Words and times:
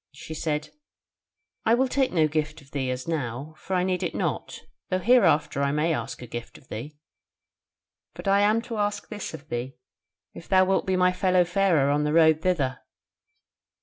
She 0.13 0.33
said, 0.33 0.69
'I 1.63 1.75
will 1.75 1.87
take 1.87 2.11
no 2.11 2.27
gift 2.27 2.59
of 2.59 2.71
thee 2.71 2.89
as 2.89 3.07
now, 3.07 3.53
for 3.59 3.75
I 3.75 3.83
need 3.83 4.01
it 4.01 4.15
not, 4.15 4.61
though 4.89 4.97
hereafter 4.97 5.61
I 5.61 5.71
may 5.71 5.93
ask 5.93 6.23
a 6.23 6.25
gift 6.25 6.57
of 6.57 6.69
thee. 6.69 6.97
But 8.15 8.27
I 8.27 8.41
am 8.41 8.63
to 8.63 8.77
ask 8.77 9.09
this 9.09 9.35
of 9.35 9.49
thee, 9.49 9.75
if 10.33 10.47
thou 10.49 10.65
wilt 10.65 10.87
be 10.87 10.95
my 10.95 11.11
fellow 11.13 11.45
farer 11.45 11.91
on 11.91 12.03
the 12.03 12.13
road 12.13 12.41
thither?' 12.41 12.79